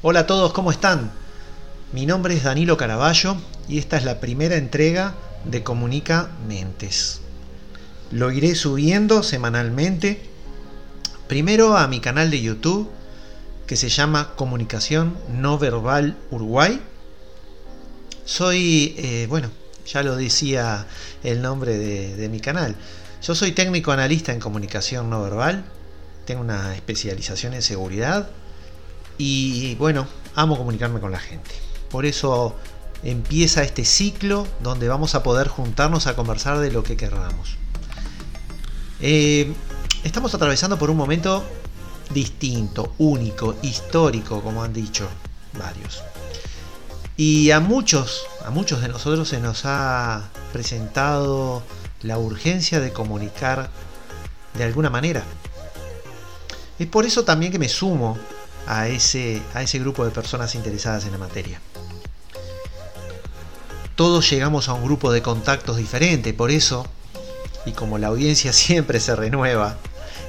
[0.00, 1.10] Hola a todos, ¿cómo están?
[1.92, 3.36] Mi nombre es Danilo Caraballo
[3.68, 7.20] y esta es la primera entrega de Comunica Mentes.
[8.12, 10.22] Lo iré subiendo semanalmente,
[11.26, 12.88] primero a mi canal de YouTube
[13.66, 16.80] que se llama Comunicación No Verbal Uruguay.
[18.24, 19.50] Soy, eh, bueno,
[19.84, 20.86] ya lo decía
[21.24, 22.76] el nombre de, de mi canal.
[23.20, 25.64] Yo soy técnico analista en comunicación no verbal,
[26.24, 28.30] tengo una especialización en seguridad
[29.18, 31.50] y bueno, amo comunicarme con la gente.
[31.90, 32.56] Por eso
[33.02, 37.56] empieza este ciclo donde vamos a poder juntarnos a conversar de lo que queramos.
[39.00, 39.52] Eh,
[40.04, 41.44] estamos atravesando por un momento
[42.10, 45.08] distinto, único, histórico, como han dicho
[45.58, 46.02] varios.
[47.16, 51.62] Y a muchos, a muchos de nosotros se nos ha presentado
[52.02, 53.70] la urgencia de comunicar
[54.54, 55.24] de alguna manera.
[56.78, 58.16] Es por eso también que me sumo
[58.68, 61.60] a ese, a ese grupo de personas interesadas en la materia.
[63.96, 66.86] Todos llegamos a un grupo de contactos diferente, por eso,
[67.64, 69.78] y como la audiencia siempre se renueva,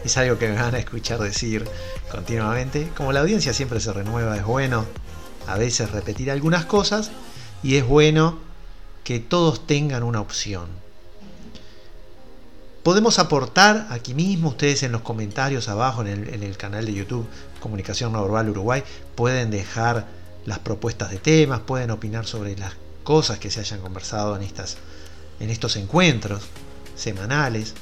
[0.05, 1.65] es algo que me van a escuchar decir
[2.09, 4.85] continuamente, como la audiencia siempre se renueva, es bueno
[5.45, 7.11] a veces repetir algunas cosas
[7.61, 8.39] y es bueno
[9.03, 10.67] que todos tengan una opción.
[12.89, 17.27] Podemos aportar aquí mismo, ustedes en los comentarios abajo en el, canal de YouTube
[17.59, 20.07] Comunicación No Verbal Uruguay, pueden dejar
[20.47, 22.73] las propuestas de temas, pueden opinar sobre las
[23.03, 24.77] cosas que se hayan conversado en, estas,
[25.39, 26.41] en estos encuentros
[26.95, 27.75] semanales.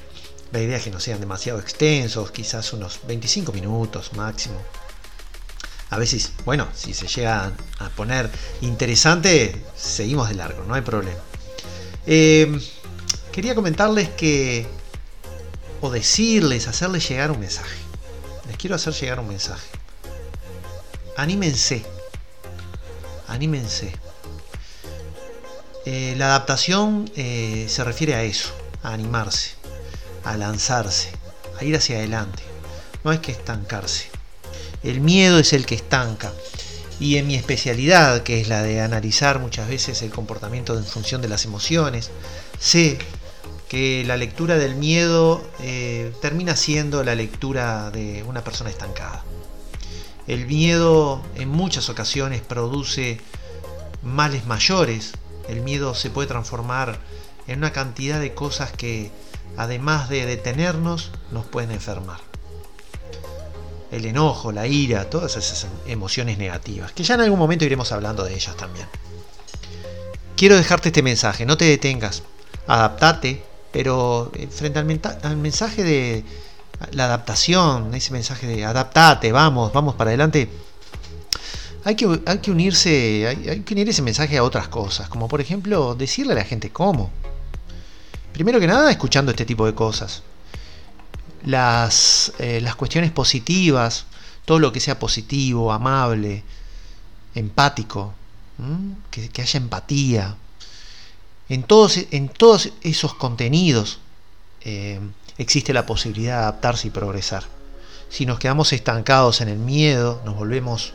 [0.51, 4.61] La idea es que no sean demasiado extensos, quizás unos 25 minutos máximo.
[5.89, 11.21] A veces, bueno, si se llega a poner interesante, seguimos de largo, no hay problema.
[12.05, 12.59] Eh,
[13.31, 14.75] quería comentarles que
[15.81, 17.77] o decirles, hacerles llegar un mensaje.
[18.47, 19.67] Les quiero hacer llegar un mensaje.
[21.15, 21.83] Anímense.
[23.27, 23.93] Anímense.
[25.85, 28.49] Eh, la adaptación eh, se refiere a eso,
[28.83, 29.51] a animarse,
[30.23, 31.09] a lanzarse,
[31.59, 32.43] a ir hacia adelante.
[33.03, 34.09] No es que estancarse.
[34.83, 36.33] El miedo es el que estanca.
[36.99, 41.21] Y en mi especialidad, que es la de analizar muchas veces el comportamiento en función
[41.21, 42.09] de las emociones,
[42.59, 42.97] sé
[43.69, 49.23] que la lectura del miedo eh, termina siendo la lectura de una persona estancada.
[50.27, 53.19] El miedo en muchas ocasiones produce
[54.03, 55.13] males mayores.
[55.47, 56.99] El miedo se puede transformar
[57.47, 59.11] en una cantidad de cosas que,
[59.55, 62.19] además de detenernos, nos pueden enfermar.
[63.89, 68.25] El enojo, la ira, todas esas emociones negativas, que ya en algún momento iremos hablando
[68.25, 68.87] de ellas también.
[70.35, 72.21] Quiero dejarte este mensaje, no te detengas,
[72.67, 73.43] adaptate,
[73.77, 76.23] pero eh, frente al, mensaje de
[76.93, 80.49] la adaptación, ese mensaje de adaptate, vamos, vamos para adelante,
[81.83, 82.07] hay que,
[82.49, 86.43] unirse, hay, que unir ese mensaje a otras cosas, como por ejemplo decirle a la
[86.43, 87.11] gente cómo.
[88.33, 90.23] Primero que nada, escuchando este tipo de cosas.
[91.45, 94.07] Las, eh, cuestiones positivas,
[94.45, 96.43] todo lo que sea positivo, amable,
[97.35, 98.15] empático,
[99.11, 100.35] que haya empatía,
[101.49, 103.99] en todos, en todos esos contenidos
[104.61, 104.99] eh,
[105.37, 107.43] existe la posibilidad de adaptarse y progresar.
[108.09, 110.93] Si nos quedamos estancados en el miedo, nos volvemos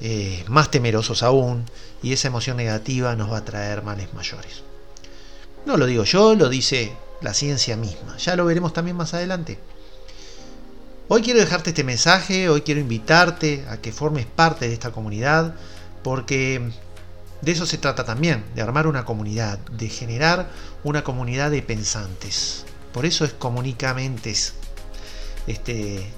[0.00, 1.64] eh, más temerosos aún
[2.02, 4.62] y esa emoción negativa nos va a traer males mayores.
[5.64, 8.16] No lo digo yo, lo dice la ciencia misma.
[8.18, 9.58] Ya lo veremos también más adelante.
[11.08, 15.54] Hoy quiero dejarte este mensaje, hoy quiero invitarte a que formes parte de esta comunidad,
[16.02, 16.72] porque
[17.42, 20.50] de eso se trata también, de armar una comunidad, de generar
[20.84, 22.64] una comunidad de pensantes.
[22.92, 24.54] Por eso es Comunicamentes,
[25.46, 26.10] este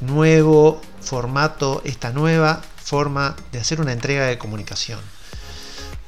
[0.00, 4.98] nuevo formato, esta nueva forma de hacer una entrega de comunicación.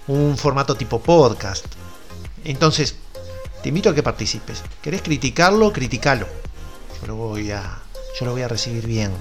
[0.07, 1.67] Un formato tipo podcast.
[2.45, 2.97] Entonces,
[3.63, 4.63] te invito a que participes.
[4.83, 5.73] ¿Querés criticarlo?
[5.73, 6.27] Criticalo.
[7.01, 7.83] Yo lo voy a,
[8.19, 9.13] yo lo voy a recibir bien.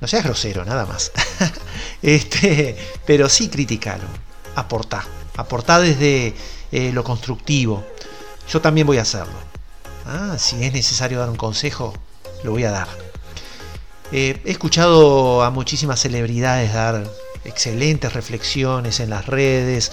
[0.00, 1.12] No seas grosero, nada más.
[2.02, 4.23] este, pero sí criticalo
[4.54, 5.04] aportá.
[5.36, 6.34] Aportá desde
[6.72, 7.84] eh, lo constructivo.
[8.48, 9.34] Yo también voy a hacerlo.
[10.06, 11.94] Ah, si es necesario dar un consejo,
[12.42, 12.88] lo voy a dar.
[14.12, 17.10] Eh, he escuchado a muchísimas celebridades dar
[17.44, 19.92] excelentes reflexiones en las redes.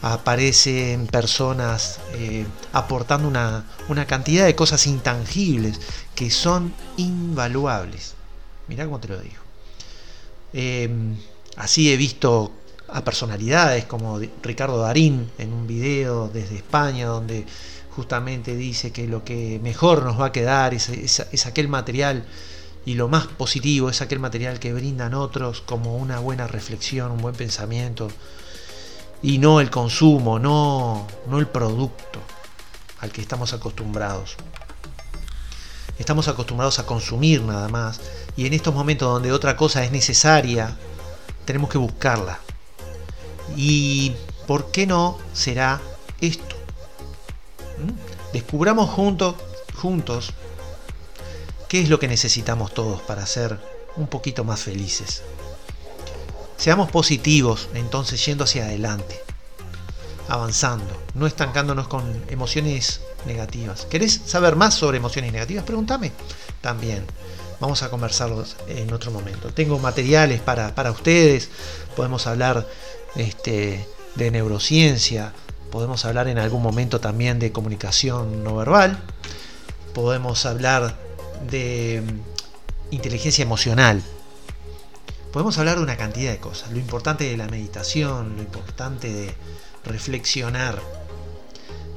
[0.00, 5.80] Aparecen personas eh, aportando una, una, cantidad de cosas intangibles
[6.14, 8.14] que son invaluables.
[8.68, 9.42] Mirá cómo te lo digo.
[11.56, 12.52] así he visto
[12.88, 17.46] a personalidades como Ricardo Darín en un video desde España donde
[17.90, 22.24] justamente dice que lo que mejor nos va a quedar es, aquel material
[22.86, 27.20] Y lo más positivo es aquel material que brindan otros como una buena reflexión, un
[27.20, 28.08] buen pensamiento.
[29.20, 32.20] Y no el consumo, no, no el producto
[33.00, 34.36] al que estamos acostumbrados.
[35.98, 38.00] Estamos acostumbrados a consumir nada más.
[38.36, 40.74] Y en estos momentos donde otra cosa es necesaria,
[41.44, 42.38] tenemos que buscarla.
[43.56, 44.14] ¿Y
[44.46, 45.80] por qué no será
[46.20, 46.56] esto?
[47.78, 48.32] ¿Mm?
[48.32, 49.34] Descubramos juntos,
[49.74, 50.32] juntos
[51.68, 53.58] qué es lo que necesitamos todos para ser
[53.96, 55.22] un poquito más felices.
[56.56, 59.20] Seamos positivos, entonces yendo hacia adelante,
[60.28, 63.86] avanzando, no estancándonos con emociones negativas.
[63.86, 65.64] ¿Querés saber más sobre emociones negativas?
[65.64, 66.12] Pregúntame
[66.60, 67.04] también.
[67.60, 69.52] Vamos a conversarlos en otro momento.
[69.52, 71.50] Tengo materiales para, para ustedes.
[71.96, 72.66] Podemos hablar
[73.16, 75.32] este, de neurociencia.
[75.70, 79.02] Podemos hablar en algún momento también de comunicación no verbal.
[79.94, 80.96] Podemos hablar
[81.50, 84.02] de mm, inteligencia emocional.
[85.32, 86.70] Podemos hablar de una cantidad de cosas.
[86.70, 89.34] Lo importante de la meditación, lo importante de
[89.84, 90.80] reflexionar.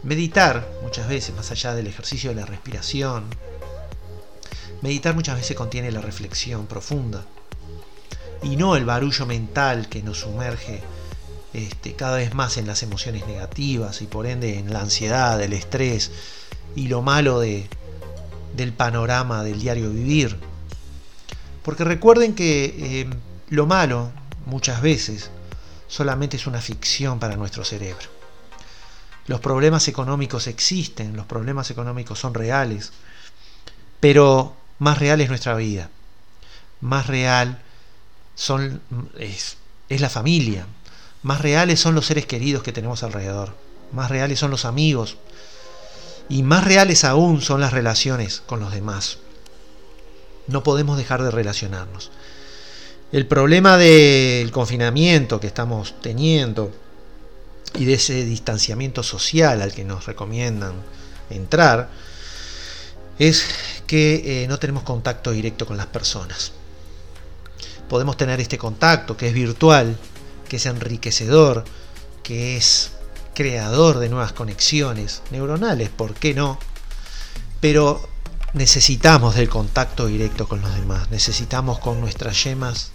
[0.04, 3.26] Meditar muchas veces, más allá del ejercicio de la respiración,
[4.82, 7.26] meditar muchas veces contiene la reflexión profunda
[8.44, 10.82] y no el barullo mental que nos sumerge
[11.54, 15.54] este, cada vez más en las emociones negativas y por ende en la ansiedad, el
[15.54, 16.12] estrés
[16.76, 17.68] y lo malo de,
[18.56, 20.38] del panorama del diario vivir.
[21.64, 23.10] Porque recuerden que eh,
[23.50, 24.12] lo malo
[24.46, 25.30] muchas veces
[25.88, 28.08] solamente es una ficción para nuestro cerebro.
[29.28, 32.92] Los problemas económicos existen, los problemas económicos son reales,
[34.00, 35.90] pero más real es nuestra vida,
[36.80, 37.62] más real
[38.36, 38.82] son,
[39.20, 39.58] es
[39.90, 40.66] la familia,
[41.24, 43.54] más reales son los seres queridos que tenemos alrededor,
[43.92, 45.18] más reales son los amigos
[46.30, 49.18] y más reales aún son las relaciones con los demás.
[50.48, 52.12] No podemos dejar de relacionarnos.
[53.12, 56.72] El problema del confinamiento que estamos teniendo
[57.78, 60.74] y de ese distanciamiento social al que nos recomiendan
[61.30, 61.90] entrar
[63.20, 63.46] es
[63.86, 66.54] que eh, no tenemos contacto directo con las personas.
[67.90, 69.98] Podemos tener este contacto que es virtual,
[70.52, 71.64] que es enriquecedor,
[72.24, 72.92] que es
[73.34, 76.60] creador de nuevas conexiones neuronales, ¿por qué no?
[77.62, 78.06] Pero
[78.52, 82.92] necesitamos del contacto directo con los demás, necesitamos con nuestras yemas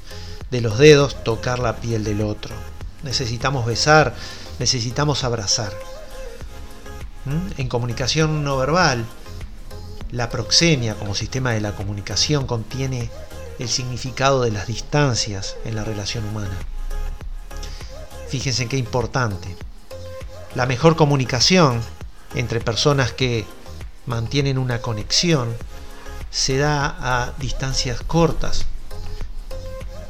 [0.51, 2.55] de los dedos tocar la piel del otro.
[3.03, 4.15] Necesitamos besar,
[4.59, 5.73] necesitamos abrazar.
[7.25, 7.59] ¿Mm?
[7.59, 9.07] En comunicación no verbal,
[10.11, 13.11] la proxemia como sistema de la comunicación contiene
[13.59, 16.59] el significado de las distancias en la relación humana.
[18.29, 19.57] Fíjense qué importante.
[20.55, 21.83] La mejor comunicación
[22.35, 23.45] entre personas que
[24.07, 25.55] mantienen una conexión
[26.31, 28.67] se da a distancias cortas,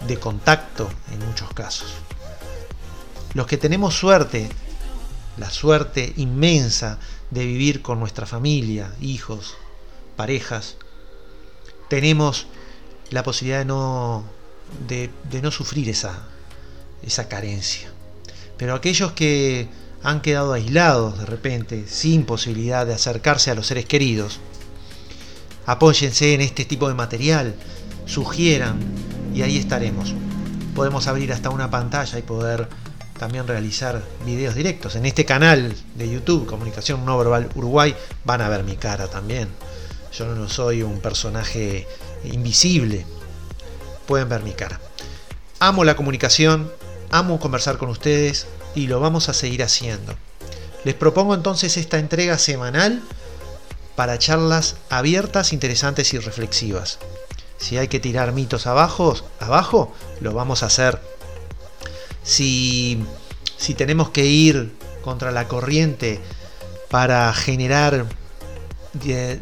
[0.07, 1.89] de contacto en muchos casos.
[3.35, 4.49] Los que tenemos suerte,
[5.37, 6.99] la suerte inmensa
[7.31, 9.57] de vivir con nuestra familia, hijos,
[10.17, 10.77] parejas,
[11.89, 12.47] tenemos
[13.11, 14.25] la posibilidad de no,
[14.89, 15.11] de,
[15.43, 16.29] no sufrir esa,
[17.03, 17.93] esa carencia.
[18.56, 19.69] Pero aquellos que
[20.03, 24.41] han quedado aislados de repente, sin posibilidad de acercarse a los seres queridos,
[25.67, 27.55] apóyense en este tipo de material,
[28.06, 28.79] sugieran
[29.35, 30.14] y ahí estaremos.
[30.75, 32.69] Podemos abrir hasta una pantalla y poder
[33.19, 34.95] también realizar videos directos.
[34.97, 39.49] En este canal de YouTube, Comunicación No Verbal Uruguay, van a ver mi cara también.
[40.12, 41.87] Yo no soy un personaje
[42.25, 43.04] invisible.
[44.07, 44.81] Pueden ver mi cara.
[45.59, 46.71] Amo la comunicación,
[47.11, 50.15] amo conversar con ustedes y lo vamos a seguir haciendo.
[50.85, 53.03] Les propongo entonces esta entrega semanal
[53.97, 56.99] para charlas abiertas, interesantes y reflexivas.
[57.59, 61.01] Si hay que tirar mitos abajo, abajo lo vamos a hacer.
[62.23, 63.03] Si,
[63.57, 64.73] si tenemos que ir
[65.03, 66.21] contra la corriente
[66.91, 68.07] para generar
[69.05, 69.41] eh,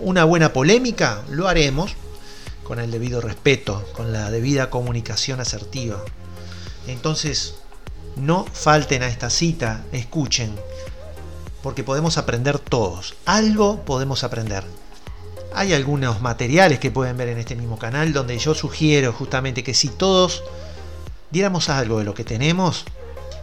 [0.00, 1.94] una buena polémica, lo haremos
[2.64, 6.02] con el debido respeto, con la debida comunicación asertiva.
[6.86, 7.54] Entonces,
[8.16, 10.54] no falten a esta cita, escuchen,
[11.62, 13.14] porque podemos aprender todos.
[13.24, 14.64] Algo podemos aprender.
[15.54, 19.74] Hay algunos materiales que pueden ver en este mismo canal donde yo sugiero justamente que
[19.74, 20.42] si todos
[21.30, 22.84] diéramos algo de lo que tenemos,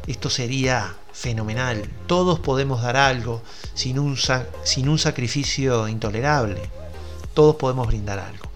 [0.07, 1.89] esto sería fenomenal.
[2.07, 3.41] Todos podemos dar algo
[3.73, 4.17] sin un,
[4.63, 6.61] sin un sacrificio intolerable.
[7.33, 8.48] Todos podemos brindar algo.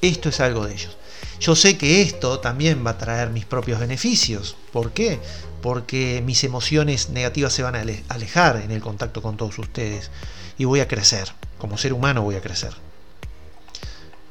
[0.00, 0.96] Esto es algo de ellos.
[1.40, 4.56] Yo sé que esto también va a traer mis propios beneficios.
[4.72, 5.20] ¿Por qué?
[5.62, 10.10] Porque mis emociones negativas se van a alejar en el contacto con todos ustedes
[10.56, 11.32] y voy a crecer.
[11.58, 12.72] Como ser humano voy a crecer.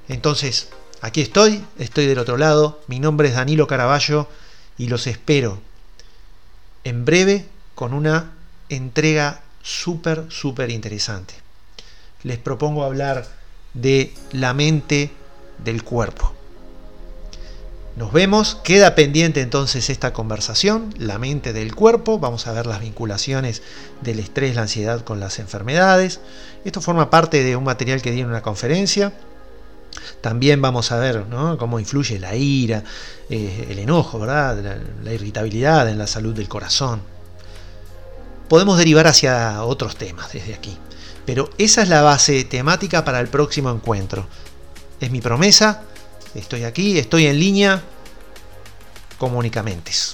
[0.09, 0.69] Entonces,
[1.01, 4.27] aquí estoy, estoy del otro lado, mi nombre es Danilo Caraballo
[4.77, 5.59] y los espero
[6.83, 7.45] en breve
[7.75, 8.31] con una
[8.69, 11.33] entrega súper, súper interesante.
[12.23, 13.27] Les propongo hablar
[13.73, 15.11] de la mente
[15.63, 16.33] del cuerpo.
[17.97, 22.79] Nos vemos, queda pendiente entonces esta conversación, la mente del cuerpo, vamos a ver las
[22.79, 23.63] vinculaciones
[24.01, 26.19] del estrés, la ansiedad con las enfermedades.
[26.63, 29.13] Esto forma parte de un material que di en una conferencia.
[30.21, 31.25] También vamos a ver
[31.57, 32.83] cómo influye la ira,
[33.31, 34.55] eh, el enojo, la
[35.11, 37.01] irritabilidad en la salud del corazón.
[38.47, 40.77] Podemos derivar hacia otros temas desde aquí,
[41.25, 44.27] pero esa es la base temática para el próximo encuentro.
[44.99, 45.83] Es mi promesa
[46.37, 47.83] Estoy aquí, estoy en línea.
[49.17, 50.13] Comunicamentes.